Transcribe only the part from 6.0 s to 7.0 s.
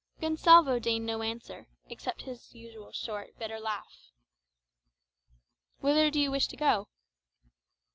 do you wish to go?"